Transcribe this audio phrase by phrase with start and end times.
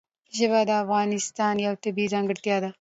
[0.37, 2.69] ژبې د افغانستان یوه طبیعي ځانګړتیا ده.